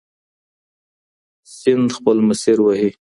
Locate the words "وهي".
2.65-2.89